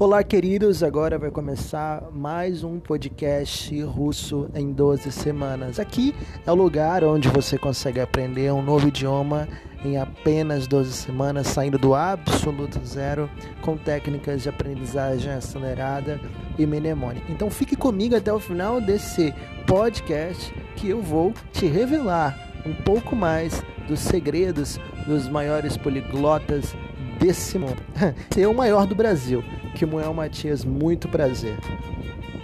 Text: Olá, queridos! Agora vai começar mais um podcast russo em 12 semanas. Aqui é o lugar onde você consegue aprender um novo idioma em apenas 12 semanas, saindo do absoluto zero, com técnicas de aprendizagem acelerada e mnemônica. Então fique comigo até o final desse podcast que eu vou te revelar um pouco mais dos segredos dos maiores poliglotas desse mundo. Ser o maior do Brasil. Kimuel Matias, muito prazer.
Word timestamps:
Olá, 0.00 0.22
queridos! 0.22 0.84
Agora 0.84 1.18
vai 1.18 1.28
começar 1.28 2.04
mais 2.12 2.62
um 2.62 2.78
podcast 2.78 3.82
russo 3.82 4.48
em 4.54 4.70
12 4.70 5.10
semanas. 5.10 5.80
Aqui 5.80 6.14
é 6.46 6.52
o 6.52 6.54
lugar 6.54 7.02
onde 7.02 7.28
você 7.28 7.58
consegue 7.58 7.98
aprender 7.98 8.52
um 8.52 8.62
novo 8.62 8.86
idioma 8.86 9.48
em 9.84 9.98
apenas 9.98 10.68
12 10.68 10.92
semanas, 10.92 11.48
saindo 11.48 11.78
do 11.78 11.96
absoluto 11.96 12.78
zero, 12.86 13.28
com 13.60 13.76
técnicas 13.76 14.44
de 14.44 14.48
aprendizagem 14.48 15.32
acelerada 15.32 16.20
e 16.56 16.64
mnemônica. 16.64 17.32
Então 17.32 17.50
fique 17.50 17.74
comigo 17.74 18.14
até 18.14 18.32
o 18.32 18.38
final 18.38 18.80
desse 18.80 19.34
podcast 19.66 20.54
que 20.76 20.90
eu 20.90 21.02
vou 21.02 21.34
te 21.52 21.66
revelar 21.66 22.38
um 22.64 22.72
pouco 22.72 23.16
mais 23.16 23.64
dos 23.88 23.98
segredos 23.98 24.78
dos 25.08 25.28
maiores 25.28 25.76
poliglotas 25.76 26.76
desse 27.18 27.58
mundo. 27.58 27.82
Ser 28.30 28.46
o 28.48 28.54
maior 28.54 28.86
do 28.86 28.94
Brasil. 28.94 29.42
Kimuel 29.74 30.12
Matias, 30.14 30.64
muito 30.64 31.08
prazer. 31.08 31.56